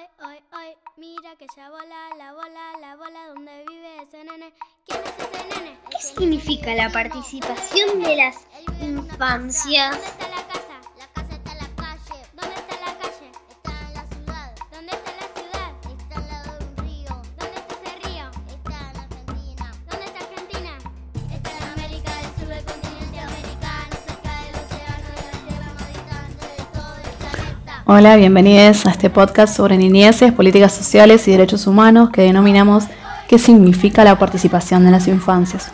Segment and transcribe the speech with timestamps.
[0.00, 4.50] Hoy, hoy, hoy, mira que ya bola, la bola, la bola, donde vive ese nene?
[4.86, 5.78] ¿Quién es ese nene?
[5.90, 8.46] ¿Qué significa la participación de las
[8.80, 9.98] infancias?
[27.92, 32.84] Hola, bienvenidos a este podcast sobre niñeces, políticas sociales y derechos humanos que denominamos
[33.28, 35.72] ¿Qué significa la participación de las infancias?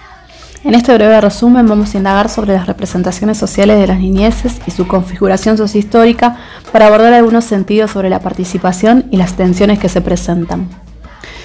[0.65, 4.71] En este breve resumen vamos a indagar sobre las representaciones sociales de las niñeces y
[4.71, 6.39] su configuración sociohistórica
[6.73, 10.71] para abordar algunos sentidos sobre la participación y las tensiones que se presentan.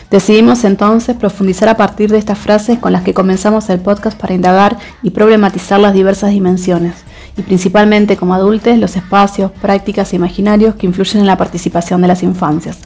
[0.09, 4.33] Decidimos entonces profundizar a partir de estas frases con las que comenzamos el podcast para
[4.33, 6.95] indagar y problematizar las diversas dimensiones,
[7.37, 12.07] y principalmente como adultos los espacios, prácticas e imaginarios que influyen en la participación de
[12.07, 12.79] las infancias.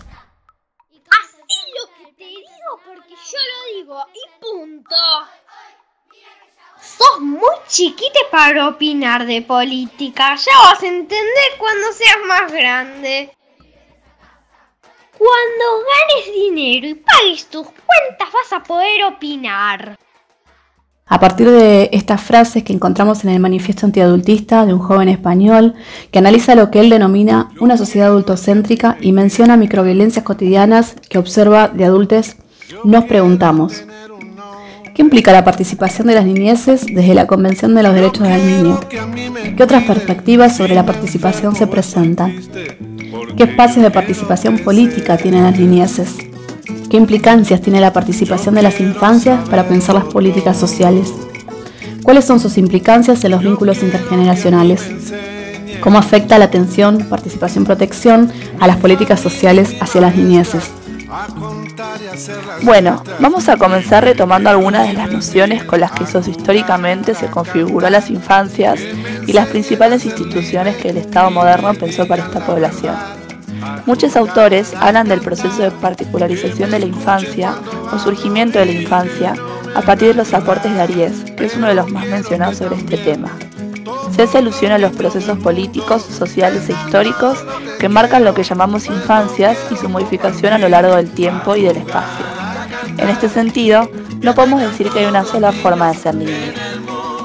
[1.09, 4.96] Así lo que te digo porque yo lo digo y punto.
[6.79, 10.35] Sos muy chiquite para opinar de política.
[10.35, 13.35] Ya vas a entender cuando seas más grande.
[15.18, 19.98] Cuando ganes dinero y pagues tus cuentas vas a poder opinar.
[21.08, 25.76] A partir de estas frases que encontramos en el manifiesto antiadultista de un joven español
[26.10, 31.68] que analiza lo que él denomina una sociedad adultocéntrica y menciona microviolencias cotidianas que observa
[31.68, 32.38] de adultos,
[32.84, 33.84] nos preguntamos,
[34.96, 38.80] ¿qué implica la participación de las niñeces desde la Convención de los Derechos del Niño?
[39.56, 42.34] ¿Qué otras perspectivas sobre la participación se presentan?
[43.38, 46.16] ¿Qué espacios de participación política tienen las niñeces?
[46.96, 51.12] ¿Qué implicancias tiene la participación de las infancias para pensar las políticas sociales?
[52.04, 54.82] ¿Cuáles son sus implicancias en los vínculos intergeneracionales?
[55.82, 60.71] ¿Cómo afecta la atención, participación, protección a las políticas sociales hacia las niñeces?
[62.63, 67.90] Bueno, vamos a comenzar retomando algunas de las nociones con las que sociohistóricamente se configuró
[67.90, 68.80] las infancias
[69.28, 73.25] y las principales instituciones que el Estado moderno pensó para esta población.
[73.86, 77.56] Muchos autores hablan del proceso de particularización de la infancia
[77.92, 79.36] o surgimiento de la infancia
[79.76, 82.78] a partir de los aportes de Aries, que es uno de los más mencionados sobre
[82.78, 83.30] este tema.
[84.16, 87.38] Se hace alusión a los procesos políticos, sociales e históricos
[87.80, 91.64] que marcan lo que llamamos infancias y su modificación a lo largo del tiempo y
[91.64, 92.26] del espacio.
[92.97, 93.90] En este sentido,
[94.22, 96.53] no podemos decir que hay una sola forma de ser niño.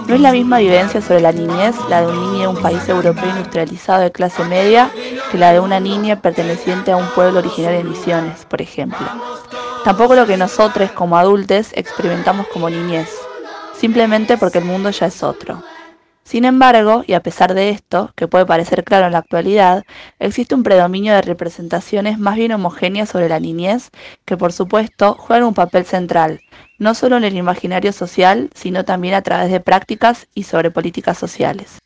[0.08, 2.88] No es la misma vivencia sobre la niñez la de un niño de un país
[2.88, 4.90] europeo industrializado de clase media
[5.30, 9.06] que la de una niña perteneciente a un pueblo originario de Misiones, por ejemplo.
[9.84, 13.08] Tampoco lo que nosotros como adultos experimentamos como niñez,
[13.74, 15.62] simplemente porque el mundo ya es otro.
[16.24, 19.84] Sin embargo, y a pesar de esto, que puede parecer claro en la actualidad,
[20.18, 23.90] existe un predominio de representaciones más bien homogéneas sobre la niñez
[24.24, 26.40] que por supuesto juegan un papel central,
[26.78, 31.18] no solo en el imaginario social, sino también a través de prácticas y sobre políticas
[31.18, 31.78] sociales.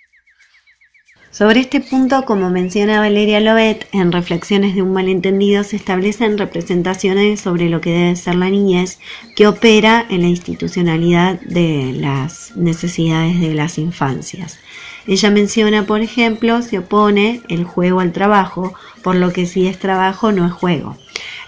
[1.35, 7.41] Sobre este punto, como menciona Valeria Lobet, en Reflexiones de un malentendido se establecen representaciones
[7.41, 9.01] sobre lo que debe ser la niñez
[9.35, 14.61] que opera en la institucionalidad de las necesidades de las infancias.
[15.09, 18.73] Ella menciona, por ejemplo, se opone el juego al trabajo,
[19.03, 20.97] por lo que si es trabajo no es juego.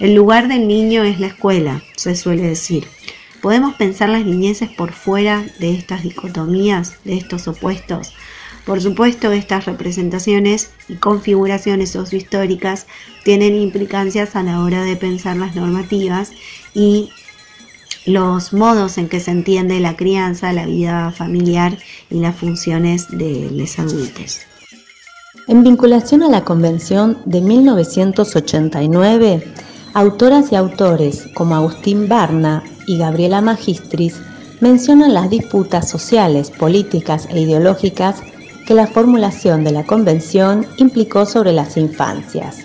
[0.01, 2.89] El lugar del niño es la escuela, se suele decir.
[3.41, 8.13] ¿Podemos pensar las niñeces por fuera de estas dicotomías, de estos opuestos?
[8.66, 12.88] Por supuesto, estas representaciones y configuraciones sociohistóricas
[13.25, 16.32] tienen implicancias a la hora de pensar las normativas
[16.75, 17.10] y
[18.06, 21.78] los modos en que se entiende la crianza, la vida familiar
[22.10, 24.41] y las funciones de los adultos.
[25.47, 29.44] En vinculación a la Convención de 1989,
[29.94, 34.16] autoras y autores como Agustín Barna y Gabriela Magistris
[34.60, 38.25] mencionan las disputas sociales, políticas e ideológicas
[38.66, 42.58] que la formulación de la Convención implicó sobre las infancias.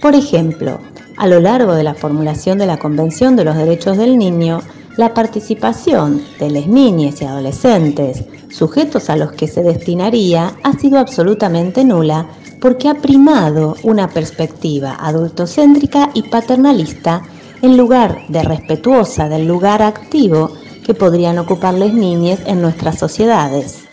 [0.00, 0.80] Por ejemplo,
[1.16, 4.60] a lo largo de la formulación de la Convención de los Derechos del Niño,
[4.96, 10.98] la participación de las niñas y adolescentes, sujetos a los que se destinaría, ha sido
[10.98, 12.26] absolutamente nula
[12.60, 17.22] porque ha primado una perspectiva adultocéntrica y paternalista
[17.60, 20.52] en lugar de respetuosa del lugar activo
[20.84, 23.83] que podrían ocupar las niñas en nuestras sociedades.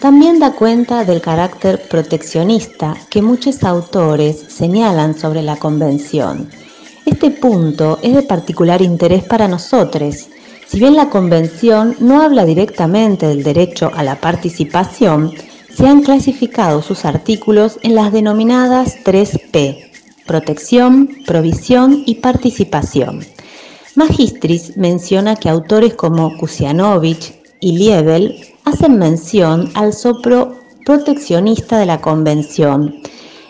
[0.00, 6.50] También da cuenta del carácter proteccionista que muchos autores señalan sobre la Convención.
[7.06, 10.28] Este punto es de particular interés para nosotros.
[10.66, 15.32] Si bien la Convención no habla directamente del derecho a la participación,
[15.74, 19.90] se han clasificado sus artículos en las denominadas 3P,
[20.26, 23.24] protección, provisión y participación.
[23.94, 32.00] Magistris menciona que autores como Kusianovich y Liebel hacen mención al sopro proteccionista de la
[32.00, 32.96] Convención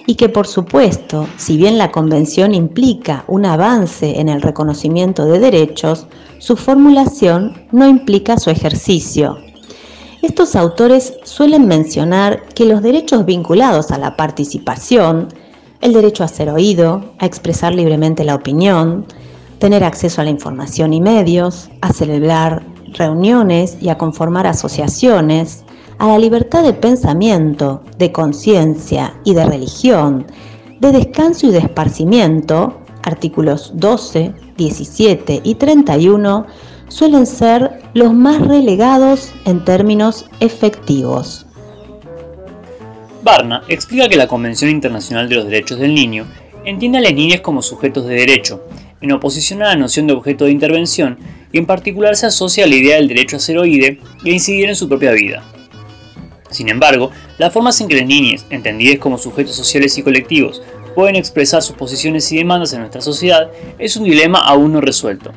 [0.06, 5.40] y que por supuesto, si bien la Convención implica un avance en el reconocimiento de
[5.40, 6.06] derechos,
[6.38, 9.38] su formulación no implica su ejercicio.
[10.20, 15.28] Estos autores suelen mencionar que los derechos vinculados a la participación,
[15.80, 19.06] el derecho a ser oído, a expresar libremente la opinión,
[19.58, 25.64] tener acceso a la información y medios, a celebrar reuniones y a conformar asociaciones,
[25.98, 30.26] a la libertad de pensamiento, de conciencia y de religión,
[30.80, 36.46] de descanso y de esparcimiento, artículos 12, 17 y 31,
[36.88, 41.46] suelen ser los más relegados en términos efectivos.
[43.22, 46.26] Barna explica que la Convención Internacional de los Derechos del Niño
[46.64, 48.62] entiende a las niñas como sujetos de derecho,
[49.00, 51.18] en oposición a la noción de objeto de intervención,
[51.52, 54.32] y en particular se asocia a la idea del derecho a ser oído y a
[54.32, 55.44] incidir en su propia vida.
[56.50, 60.62] Sin embargo, las formas en que las niñas, entendidas como sujetos sociales y colectivos,
[60.94, 65.32] pueden expresar sus posiciones y demandas en nuestra sociedad es un dilema aún no resuelto.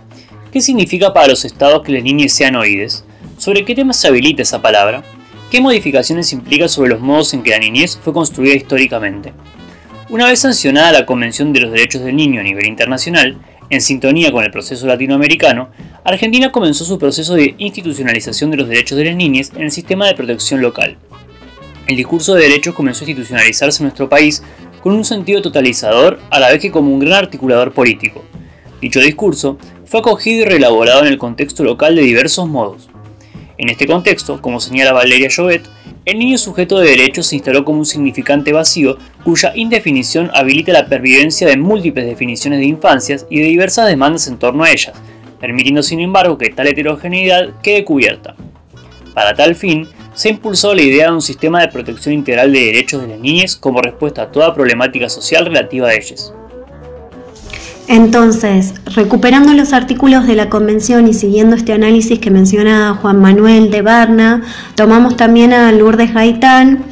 [0.51, 3.03] ¿Qué significa para los estados que las niñas sean oídas?
[3.37, 5.03] ¿Sobre qué temas se habilita esa palabra?
[5.51, 9.33] ¿Qué modificaciones implica sobre los modos en que la niñez fue construida históricamente?
[10.09, 13.37] Una vez sancionada la Convención de los Derechos del Niño a nivel internacional,
[13.69, 15.69] en sintonía con el proceso latinoamericano,
[16.03, 20.07] Argentina comenzó su proceso de institucionalización de los derechos de las niñas en el sistema
[20.07, 20.97] de protección local.
[21.87, 24.43] El discurso de derechos comenzó a institucionalizarse en nuestro país
[24.81, 28.23] con un sentido totalizador a la vez que como un gran articulador político.
[28.81, 32.89] Dicho discurso fue acogido y reelaborado en el contexto local de diversos modos.
[33.57, 35.67] En este contexto, como señala Valeria Jovet,
[36.09, 40.87] el niño sujeto de derechos se instaló como un significante vacío cuya indefinición habilita la
[40.87, 44.93] pervivencia de múltiples definiciones de infancias y de diversas demandas en torno a ellas,
[45.39, 48.35] permitiendo sin embargo que tal heterogeneidad quede cubierta.
[49.13, 53.03] Para tal fin, se impulsó la idea de un sistema de protección integral de derechos
[53.03, 56.33] de las niñas como respuesta a toda problemática social relativa a ellas.
[57.91, 63.71] Entonces, recuperando los artículos de la Convención y siguiendo este análisis que menciona Juan Manuel
[63.71, 64.43] de Barna,
[64.75, 66.83] tomamos también a Lourdes Gaitán,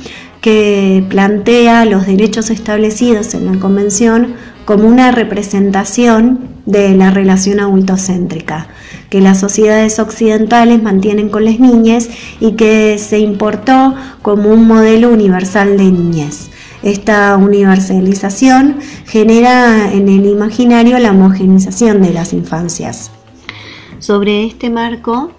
[0.42, 4.34] que plantea los derechos establecidos en la Convención
[4.66, 8.68] como una representación de la relación adultocéntrica
[9.12, 12.10] que las sociedades occidentales mantienen con las niñas
[12.40, 16.50] y que se importó como un modelo universal de niñez.
[16.84, 23.12] Esta universalización genera en el imaginario la homogenización de las infancias.
[24.00, 25.32] Sobre este marco,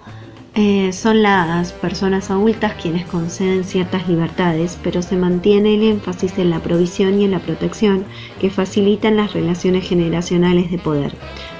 [0.55, 6.49] eh, son las personas adultas quienes conceden ciertas libertades, pero se mantiene el énfasis en
[6.49, 8.03] la provisión y en la protección
[8.41, 11.13] que facilitan las relaciones generacionales de poder,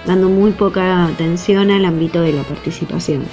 [0.06, 3.24] dando muy poca atención al ámbito de la participación.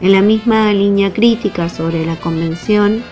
[0.00, 3.02] En la misma línea crítica sobre la Convención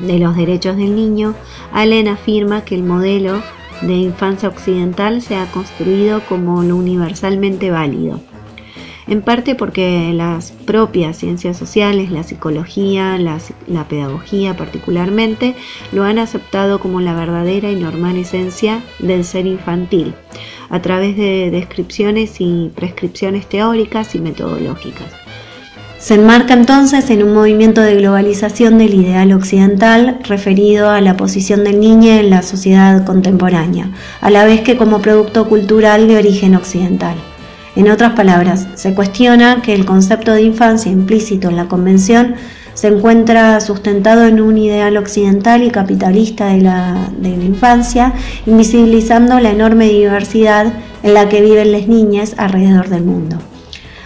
[0.00, 1.34] de los Derechos del Niño,
[1.72, 3.42] Allen afirma que el modelo
[3.82, 8.20] de infancia occidental se ha construido como lo universalmente válido,
[9.06, 15.56] en parte porque las propias ciencias sociales, la psicología, la, pedagogía particularmente,
[15.92, 20.14] lo han aceptado como la verdadera y normal esencia del ser infantil,
[20.68, 25.19] a través de descripciones y prescripciones teóricas y metodológicas.
[26.00, 31.62] Se enmarca entonces en un movimiento de globalización del ideal occidental referido a la posición
[31.62, 33.90] del niño en la sociedad contemporánea,
[34.22, 37.16] a la vez que como producto cultural de origen occidental.
[37.76, 42.34] En otras palabras, se cuestiona que el concepto de infancia implícito en la Convención
[42.72, 48.14] se encuentra sustentado en un ideal occidental y capitalista de la, de la infancia,
[48.46, 53.36] invisibilizando la enorme diversidad en la que viven las niñas alrededor del mundo.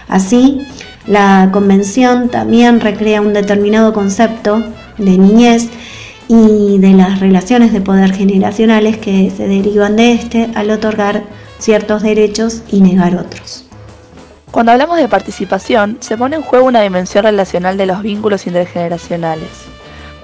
[0.09, 0.61] Así,
[1.07, 4.63] la convención también recrea un determinado concepto
[4.97, 5.69] de niñez
[6.27, 11.23] y de las relaciones de poder generacionales que se derivan de este al otorgar
[11.59, 13.65] ciertos derechos y negar otros.
[14.49, 19.49] Cuando hablamos de participación, se pone en juego una dimensión relacional de los vínculos intergeneracionales.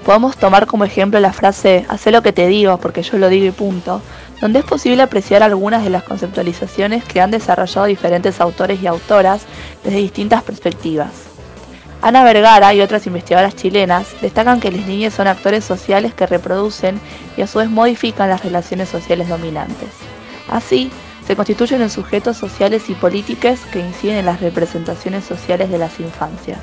[0.04, 3.46] Podemos tomar como ejemplo la frase, haz lo que te digo porque yo lo digo
[3.46, 4.02] y punto,
[4.42, 9.42] donde es posible apreciar algunas de las conceptualizaciones que han desarrollado diferentes autores y autoras
[9.84, 11.10] desde distintas perspectivas.
[12.02, 17.00] Ana Vergara y otras investigadoras chilenas destacan que las niñas son actores sociales que reproducen
[17.36, 19.90] y a su vez modifican las relaciones sociales dominantes.
[20.50, 20.90] Así,
[21.24, 26.00] se constituyen en sujetos sociales y políticos que inciden en las representaciones sociales de las
[26.00, 26.58] infancias.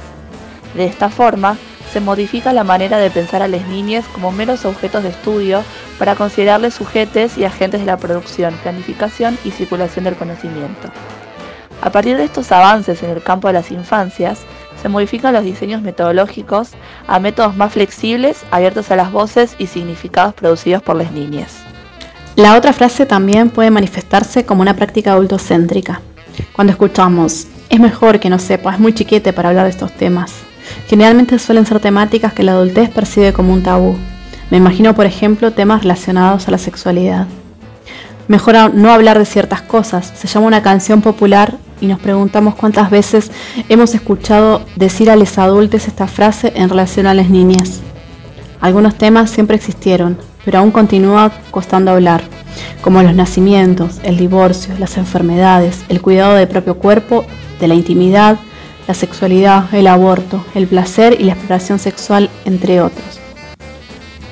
[0.76, 1.58] De esta forma,
[1.94, 5.64] se modifica la manera de pensar a las niñas como meros objetos de estudio
[6.00, 10.90] para considerarles sujetes y agentes de la producción, planificación y circulación del conocimiento.
[11.82, 14.40] A partir de estos avances en el campo de las infancias,
[14.82, 16.72] se modifican los diseños metodológicos
[17.08, 21.58] a métodos más flexibles, abiertos a las voces y significados producidos por las niñas.
[22.36, 26.02] La otra frase también puede manifestarse como una práctica adultocéntrica.
[26.54, 30.34] Cuando escuchamos, es mejor que no sepa, es muy chiquete para hablar de estos temas.
[30.88, 33.98] Generalmente suelen ser temáticas que la adultez percibe como un tabú.
[34.50, 37.28] Me imagino, por ejemplo, temas relacionados a la sexualidad.
[38.28, 40.12] Mejor no hablar de ciertas cosas.
[40.16, 43.32] Se llama una canción popular y nos preguntamos cuántas veces
[43.70, 47.82] hemos escuchado decir a los adultos esta frase en relación a las niñas.
[48.62, 52.24] Algunos temas siempre existieron, pero aún continúa costando hablar,
[52.82, 57.26] como los nacimientos, el divorcio, las enfermedades, el cuidado del propio cuerpo,
[57.60, 58.38] de la intimidad,
[58.88, 63.19] la sexualidad, el aborto, el placer y la exploración sexual, entre otros.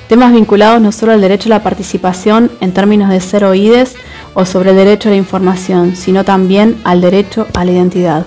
[0.08, 3.94] Temas vinculados no solo al derecho a la participación en términos de ser oídes
[4.32, 8.26] o sobre el derecho a la información, sino también al derecho a la identidad.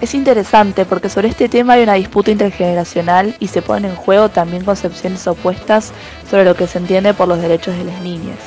[0.00, 4.30] Es interesante porque sobre este tema hay una disputa intergeneracional y se ponen en juego
[4.30, 5.92] también concepciones opuestas
[6.28, 8.38] sobre lo que se entiende por los derechos de las niñas.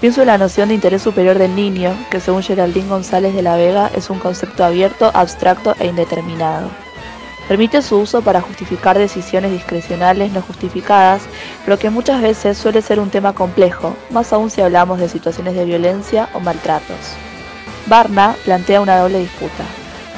[0.00, 3.56] Pienso en la noción de interés superior del niño, que según Geraldine González de la
[3.56, 6.70] Vega es un concepto abierto, abstracto e indeterminado.
[7.50, 11.22] Permite su uso para justificar decisiones discrecionales no justificadas,
[11.64, 15.56] pero que muchas veces suele ser un tema complejo, más aún si hablamos de situaciones
[15.56, 17.16] de violencia o maltratos.
[17.86, 19.64] Barna plantea una doble disputa.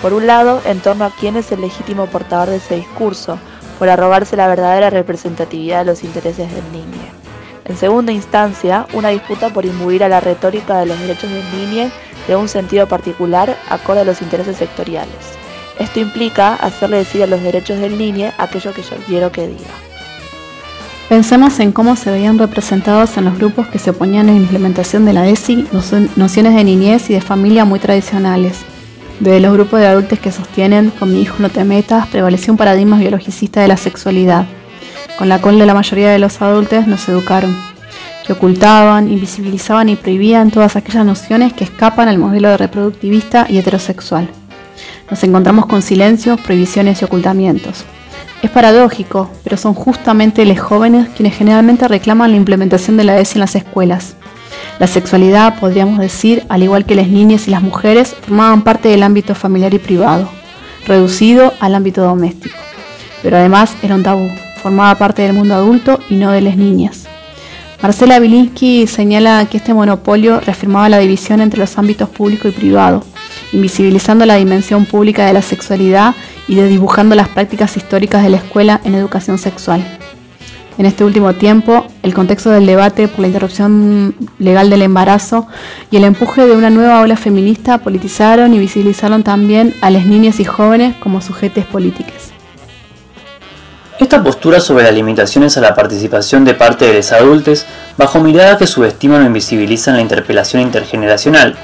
[0.02, 3.38] Por un lado, en torno a quién es el legítimo portador de ese discurso,
[3.78, 7.08] por arrogarse la verdadera representatividad de los intereses del niño.
[7.64, 11.90] En segunda instancia, una disputa por imbuir a la retórica de los derechos del niño
[12.28, 15.41] de un sentido particular acorde a los intereses sectoriales.
[15.79, 19.71] Esto implica hacerle decir a los derechos del niño aquello que yo quiero que diga.
[21.09, 25.05] Pensemos en cómo se veían representados en los grupos que se oponían a la implementación
[25.05, 25.67] de la ESI
[26.17, 28.61] nociones de niñez y de familia muy tradicionales,
[29.21, 32.57] de los grupos de adultos que sostienen, con mi hijo no te metas, prevaleció un
[32.57, 34.47] paradigma biologicista de la sexualidad,
[35.19, 37.55] con la cual la mayoría de los adultos nos educaron,
[38.26, 43.59] que ocultaban, invisibilizaban y prohibían todas aquellas nociones que escapan al modelo de reproductivista y
[43.59, 44.29] heterosexual.
[45.11, 47.85] Nos encontramos con silencios, prohibiciones y ocultamientos.
[48.42, 53.35] Es paradójico, pero son justamente los jóvenes quienes generalmente reclaman la implementación de la ESI
[53.35, 54.16] en las escuelas,
[54.78, 59.02] la sexualidad, podríamos decir, al igual que las niñas y las mujeres, formaban parte del
[59.02, 60.28] ámbito familiar y privado,
[60.87, 62.56] reducido al ámbito doméstico.
[63.23, 64.28] Pero además era un tabú,
[64.61, 67.06] formaba parte del mundo adulto y no de las niñas.
[67.80, 73.04] Marcela Bilinsky señala que este monopolio reafirmaba la división entre los ámbitos público y privado,
[73.52, 76.14] invisibilizando la dimensión pública de la sexualidad
[76.49, 79.85] y dibujando las prácticas históricas de la escuela en educación sexual.
[80.78, 85.47] En este último tiempo, el contexto del debate por la interrupción legal del embarazo
[85.90, 90.40] y el empuje de una nueva ola feminista politizaron y visibilizaron también a las niñas
[90.40, 92.32] y jóvenes como sujetes políticos.
[93.99, 97.66] Esta postura sobre las limitaciones a la participación de parte de los adultos,
[97.99, 101.56] bajo miradas que subestiman o invisibilizan la interpelación intergeneracional,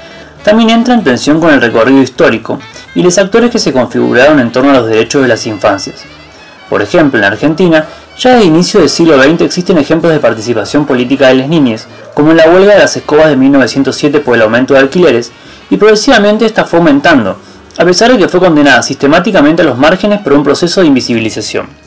[0.43, 2.59] también entra en tensión con el recorrido histórico
[2.95, 6.03] y los actores que se configuraron en torno a los derechos de las infancias.
[6.69, 7.85] Por ejemplo, en Argentina,
[8.17, 12.31] ya desde inicio del siglo XX existen ejemplos de participación política de las niñas, como
[12.31, 15.31] en la huelga de las escobas de 1907 por el aumento de alquileres,
[15.69, 17.37] y progresivamente esta fue aumentando,
[17.77, 21.78] a pesar de que fue condenada sistemáticamente a los márgenes por un proceso de invisibilización.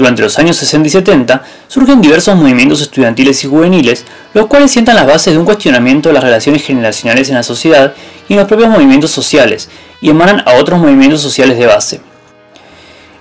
[0.00, 4.96] Durante los años 60 y 70 surgen diversos movimientos estudiantiles y juveniles, los cuales sientan
[4.96, 7.92] las bases de un cuestionamiento de las relaciones generacionales en la sociedad
[8.26, 9.68] y en los propios movimientos sociales,
[10.00, 12.00] y emanan a otros movimientos sociales de base.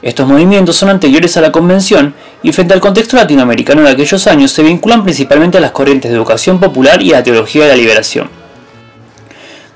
[0.01, 4.51] Estos movimientos son anteriores a la Convención y frente al contexto latinoamericano de aquellos años
[4.51, 7.75] se vinculan principalmente a las corrientes de educación popular y a la teología de la
[7.75, 8.38] liberación.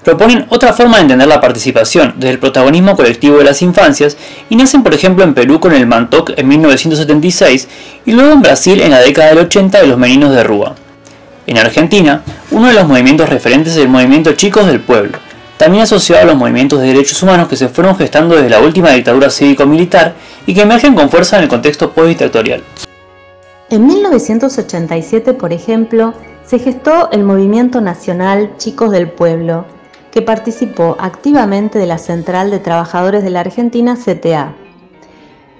[0.03, 4.17] Proponen otra forma de entender la participación desde el protagonismo colectivo de las infancias
[4.49, 7.67] y nacen por ejemplo en Perú con el Mantoc en 1976
[8.05, 10.75] y luego en Brasil en la década del 80 de los Meninos de Rúa.
[11.47, 15.19] En Argentina, uno de los movimientos referentes es el movimiento Chicos del Pueblo,
[15.57, 18.91] también asociado a los movimientos de derechos humanos que se fueron gestando desde la última
[18.91, 22.61] dictadura cívico-militar y que emergen con fuerza en el contexto postdictatorial.
[23.69, 26.13] En 1987, por ejemplo,
[26.45, 29.65] se gestó el Movimiento Nacional Chicos del Pueblo,
[30.13, 34.53] que participó activamente de la Central de Trabajadores de la Argentina CTA.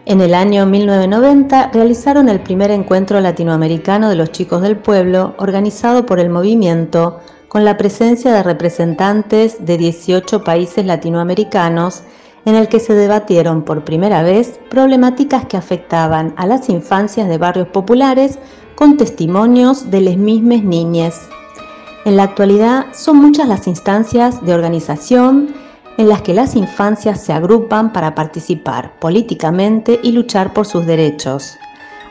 [0.06, 6.06] En el año 1990 realizaron el primer encuentro latinoamericano de los chicos del pueblo organizado
[6.06, 12.04] por el movimiento con la presencia de representantes de 18 países latinoamericanos
[12.46, 17.40] en el que se debatieron por primera vez problemáticas que afectaban a las infancias de
[17.40, 18.38] barrios populares
[18.76, 21.28] con testimonios de las mismas niñas.
[22.06, 25.54] En la actualidad son muchas las instancias de organización
[25.98, 31.58] en las que las infancias se agrupan para participar políticamente y luchar por sus derechos.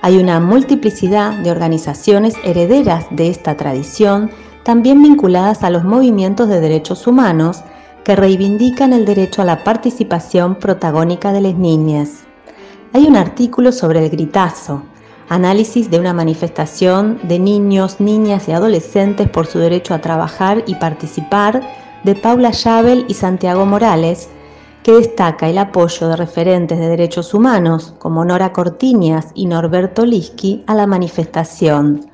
[0.01, 4.31] Hay una multiplicidad de organizaciones herederas de esta tradición,
[4.65, 7.63] también vinculadas a los movimientos de derechos humanos,
[8.03, 12.25] que reivindican el derecho a la participación protagónica de las niñas.
[12.95, 14.83] Hay un artículo sobre el gritazo,
[15.33, 20.75] análisis de una manifestación de niños, niñas y adolescentes por su derecho a trabajar y
[20.75, 21.63] participar
[22.05, 24.29] de Paula Yabel y Santiago Morales,
[24.83, 30.65] que destaca el apoyo de referentes de derechos humanos como Nora Cortiñas y Norberto Liski
[30.67, 32.11] a la manifestación.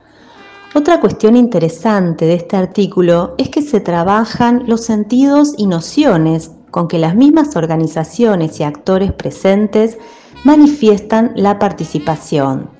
[0.75, 6.87] Otra cuestión interesante de este artículo es que se trabajan los sentidos y nociones con
[6.87, 9.99] que las mismas organizaciones y actores presentes
[10.45, 12.78] manifiestan la participación.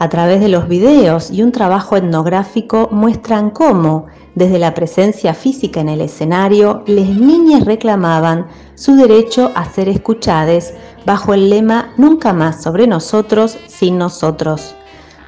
[0.00, 5.80] A través de los videos y un trabajo etnográfico muestran cómo, desde la presencia física
[5.80, 10.72] en el escenario, las niñas reclamaban su derecho a ser escuchadas
[11.04, 14.74] bajo el lema Nunca más sobre nosotros sin nosotros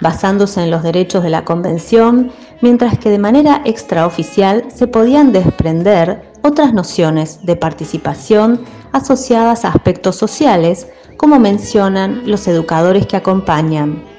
[0.03, 6.33] basándose en los derechos de la Convención, mientras que de manera extraoficial se podían desprender
[6.43, 8.61] otras nociones de participación
[8.91, 14.12] asociadas a aspectos sociales, como mencionan los educadores que acompañan.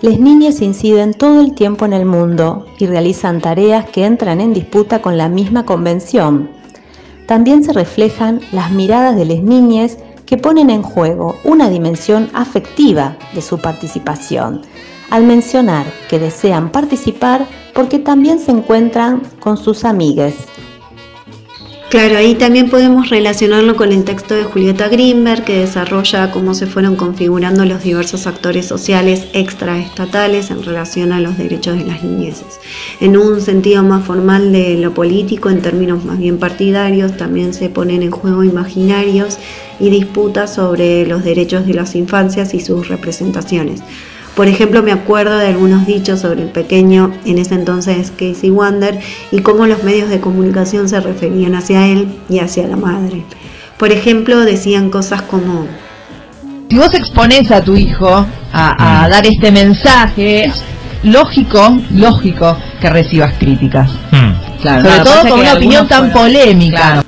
[0.00, 4.54] Las niñas inciden todo el tiempo en el mundo y realizan tareas que entran en
[4.54, 6.50] disputa con la misma convención.
[7.26, 13.16] También se reflejan las miradas de las niñas que ponen en juego una dimensión afectiva
[13.34, 14.62] de su participación,
[15.10, 20.34] al mencionar que desean participar porque también se encuentran con sus amigas.
[21.90, 26.66] Claro, ahí también podemos relacionarlo con el texto de Julieta Greenberg que desarrolla cómo se
[26.66, 32.60] fueron configurando los diversos actores sociales extraestatales en relación a los derechos de las niñeces.
[33.00, 37.70] En un sentido más formal de lo político, en términos más bien partidarios, también se
[37.70, 39.38] ponen en juego imaginarios
[39.80, 43.80] y disputas sobre los derechos de las infancias y sus representaciones.
[44.38, 49.00] Por ejemplo, me acuerdo de algunos dichos sobre el pequeño, en ese entonces Casey Wander,
[49.32, 53.24] y cómo los medios de comunicación se referían hacia él y hacia la madre.
[53.78, 55.66] Por ejemplo, decían cosas como...
[56.70, 60.52] Si vos expones a tu hijo a, dar este mensaje,
[61.02, 63.90] lógico, lógico que recibas críticas.
[64.12, 64.34] Hmm.
[64.62, 67.02] Sobre todo con una opinión tan polémica.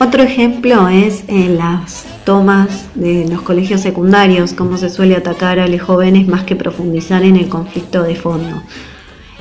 [0.00, 5.66] Otro ejemplo es en las tomas de los colegios secundarios, cómo se suele atacar a
[5.66, 8.62] los jóvenes más que profundizar en el conflicto de fondo.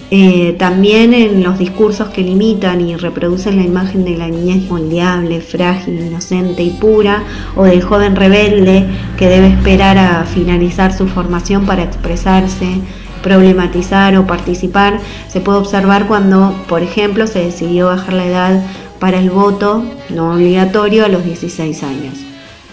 [0.10, 5.42] Eh, también en los discursos que limitan y reproducen la imagen de la niñez moldeable,
[5.42, 7.24] frágil, inocente y pura,
[7.56, 12.82] o del joven rebelde que debe esperar a finalizar su formación para expresarse,
[13.22, 18.64] problematizar o participar, se puede observar cuando, por ejemplo, se decidió bajar la edad
[19.00, 22.16] para el voto no obligatorio a los 16 años.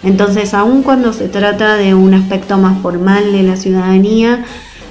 [0.02, 4.44] Entonces, aun cuando se trata de un aspecto más formal de la ciudadanía,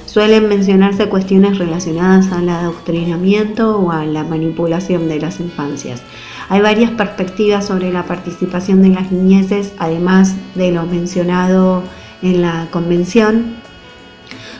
[0.06, 6.02] suelen mencionarse cuestiones relacionadas al adoctrinamiento o a la manipulación de las infancias.
[6.50, 11.84] Hay varias perspectivas sobre la participación de las niñeces, además de lo mencionado
[12.22, 13.56] en la convención.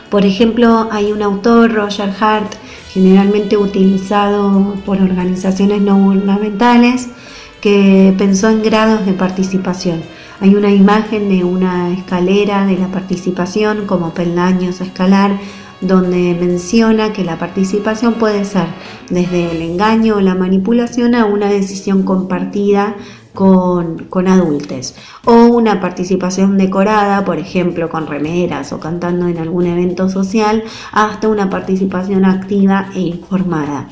[0.10, 2.54] Por ejemplo, hay un autor, Roger Hart,
[2.94, 7.10] generalmente utilizado por organizaciones no gubernamentales,
[7.60, 10.02] que pensó en grados de participación.
[10.42, 15.40] Hay una imagen de una escalera de la participación como peldaños a escalar
[15.82, 18.68] donde menciona que la participación puede ser
[19.10, 22.96] desde el engaño o la manipulación a una decisión compartida
[23.34, 30.10] con, adultos o una participación decorada, por ejemplo, con remeras o cantando en algún evento
[30.10, 33.88] social, hasta una participación activa e informada.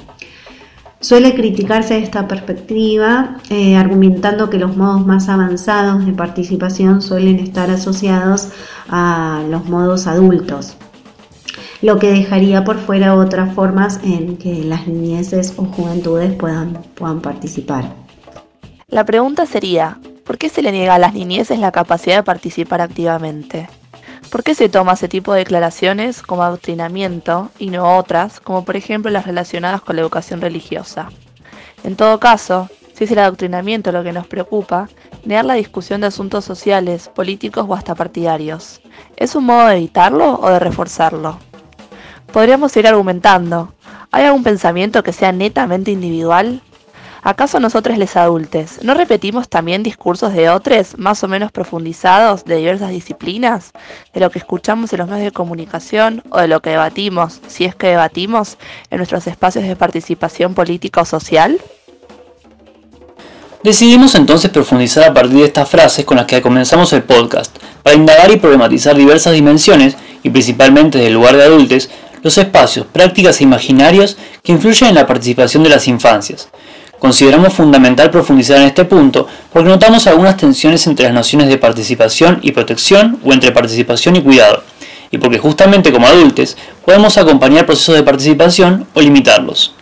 [0.99, 7.71] Suele criticarse esta perspectiva eh, argumentando que los modos más avanzados de participación suelen estar
[7.71, 8.49] asociados
[8.87, 10.77] a los modos adultos,
[11.81, 17.21] lo que dejaría por fuera otras formas en que las niñeces o juventudes puedan, puedan
[17.21, 17.95] participar.
[18.91, 22.81] La pregunta sería, ¿por qué se le niega a las niñeces la capacidad de participar
[22.81, 23.69] activamente?
[24.29, 28.75] ¿Por qué se toma ese tipo de declaraciones como adoctrinamiento y no otras, como por
[28.75, 31.09] ejemplo las relacionadas con la educación religiosa?
[31.85, 34.89] En todo caso, si es el adoctrinamiento lo que nos preocupa,
[35.23, 38.81] negar la discusión de asuntos sociales, políticos o hasta partidarios,
[39.15, 41.39] ¿es un modo de evitarlo o de reforzarlo?
[42.33, 43.73] Podríamos ir argumentando,
[44.11, 46.61] ¿hay algún pensamiento que sea netamente individual?
[47.23, 52.57] ¿Acaso nosotros les adultes no repetimos también discursos de otros más o menos profundizados de
[52.57, 53.73] diversas disciplinas?
[54.11, 57.65] De lo que escuchamos en los medios de comunicación o de lo que debatimos, si
[57.65, 58.57] es que debatimos,
[58.89, 61.61] en nuestros espacios de participación política o social?
[63.63, 67.95] Decidimos entonces profundizar a partir de estas frases con las que comenzamos el podcast, para
[67.95, 71.87] indagar y problematizar diversas dimensiones, y principalmente desde el lugar de adultos,
[72.23, 76.49] los espacios, prácticas e imaginarios que influyen en la participación de las infancias.
[77.01, 82.37] Consideramos fundamental profundizar en este punto porque notamos algunas tensiones entre las nociones de participación
[82.43, 84.61] y protección o entre participación y cuidado,
[85.09, 89.73] y porque justamente como adultos podemos acompañar procesos de participación o limitarlos.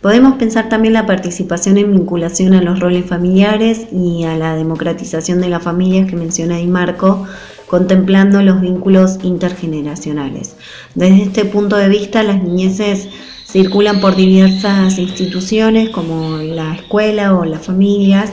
[0.00, 5.40] Podemos pensar también la participación en vinculación a los roles familiares y a la democratización
[5.40, 7.24] de la familia que menciona Di Marco,
[7.68, 10.56] contemplando los vínculos intergeneracionales.
[10.96, 13.08] Desde este punto de vista, las niñeces
[13.54, 18.32] circulan por diversas instituciones como la escuela o las familias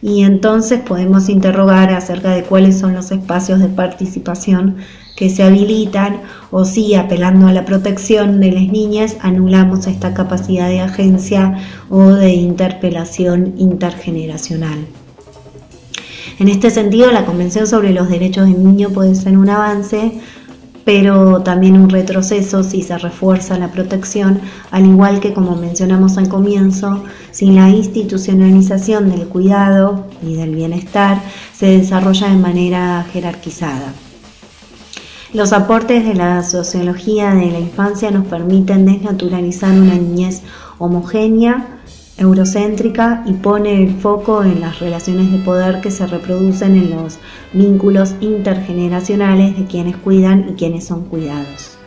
[0.00, 4.76] y entonces podemos interrogar acerca de cuáles son los espacios de participación
[5.16, 6.20] que se habilitan
[6.52, 12.12] o si apelando a la protección de las niñas anulamos esta capacidad de agencia o
[12.12, 14.86] de interpelación intergeneracional.
[16.38, 20.20] En este sentido, la Convención sobre los Derechos del Niño puede ser un avance,
[20.84, 24.40] pero también un retroceso si se refuerza la protección,
[24.70, 31.20] al igual que como mencionamos al comienzo, sin la institucionalización del cuidado y del bienestar
[31.52, 33.92] se desarrolla de manera jerarquizada.
[35.32, 40.42] Los aportes de la sociología de la infancia nos permiten desnaturalizar una niñez
[40.78, 41.79] homogénea,
[42.20, 47.18] eurocéntrica y pone el foco en las relaciones de poder que se reproducen en los
[47.52, 51.78] vínculos intergeneracionales de quienes cuidan y quienes son cuidados.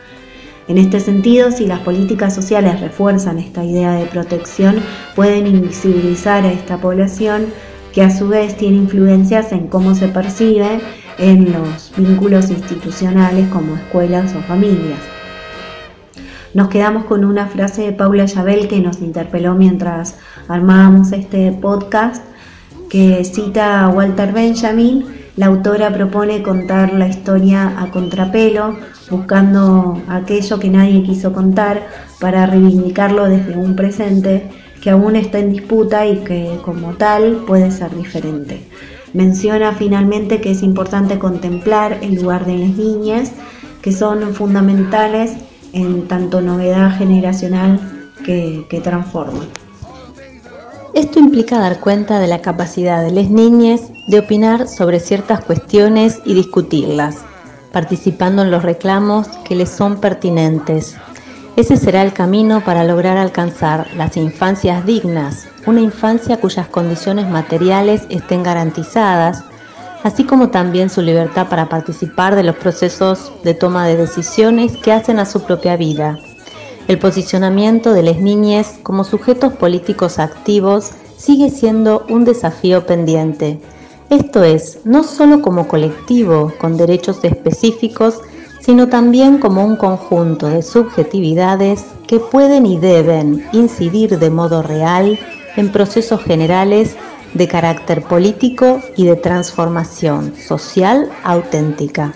[0.67, 4.77] En este sentido, si las políticas sociales refuerzan esta idea de protección,
[5.15, 7.45] pueden invisibilizar a esta población
[7.93, 10.79] que a su vez tiene influencias en cómo se percibe
[11.19, 14.99] en los vínculos institucionales como escuelas o familias.
[16.53, 22.23] Nos quedamos con una frase de Paula Yabel que nos interpeló mientras armábamos este podcast,
[22.91, 25.03] que cita a Walter Benjamin.
[25.35, 28.77] La autora propone contar la historia a contrapelo,
[29.09, 31.87] buscando aquello que nadie quiso contar
[32.19, 37.71] para reivindicarlo desde un presente que aún está en disputa y que como tal puede
[37.71, 38.61] ser diferente.
[39.13, 43.31] Menciona finalmente que es importante contemplar el lugar de las niñas,
[43.81, 45.35] que son fundamentales
[45.73, 47.79] en tanto novedad generacional
[48.23, 49.41] que, transforma.
[50.93, 56.21] Esto implica dar cuenta de la capacidad de las niñas de opinar sobre ciertas cuestiones
[56.23, 57.17] y discutirlas,
[57.71, 60.95] participando en los reclamos que les son pertinentes.
[61.55, 68.03] Ese será el camino para lograr alcanzar las infancias dignas, una infancia cuyas condiciones materiales
[68.09, 69.43] estén garantizadas,
[70.03, 74.91] así como también su libertad para participar de los procesos de toma de decisiones que
[74.91, 76.17] hacen a su propia vida.
[76.87, 83.61] El posicionamiento de las niñas como sujetos políticos activos sigue siendo un desafío pendiente.
[84.09, 88.19] Esto es, no solo como colectivo con derechos específicos,
[88.59, 95.17] sino también como un conjunto de subjetividades que pueden y deben incidir de modo real
[95.55, 96.95] en procesos generales
[97.33, 102.13] de carácter político y de transformación social auténtica.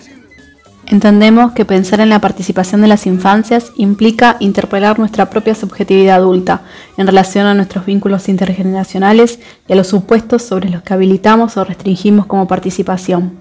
[0.89, 6.61] Entendemos que pensar en la participación de las infancias implica interpelar nuestra propia subjetividad adulta
[6.95, 11.65] en relación a nuestros vínculos intergeneracionales y a los supuestos sobre los que habilitamos o
[11.65, 13.33] restringimos como participación.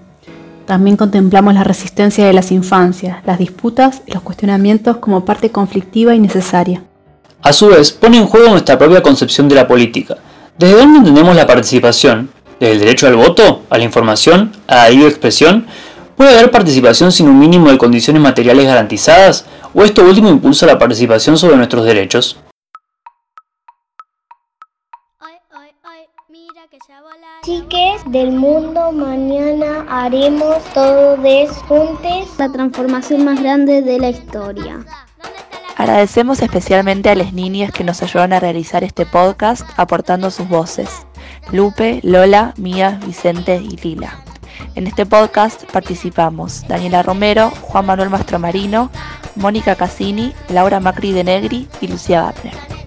[0.67, 6.17] También contemplamos la resistencia de las infancias, las disputas y los cuestionamientos como parte conflictiva
[6.17, 6.83] y necesaria.
[7.43, 10.17] A su vez, pone en juego nuestra propia concepción de la política.
[10.59, 12.31] ¿Desde dónde entendemos la participación?
[12.59, 13.62] ¿Desde el derecho al voto?
[13.69, 14.53] ¿A la información?
[14.66, 15.66] ¿A la libre expresión?
[16.16, 19.45] ¿Puede haber participación sin un mínimo de condiciones materiales garantizadas?
[19.75, 22.38] ¿O esto último impulsa la participación sobre nuestros derechos?
[27.42, 34.81] Chiques del mundo, mañana haremos todos juntos la transformación más grande de la historia.
[35.77, 41.07] Agradecemos especialmente a las niñas que nos ayudaron a realizar este podcast aportando sus voces.
[41.53, 44.25] Lupe, Lola, Mía, Vicente y Lila.
[44.75, 48.91] En este podcast participamos Daniela Romero, Juan Manuel Mastromarino,
[49.35, 52.86] Mónica Cassini, Laura Macri de Negri y Lucía Gatner.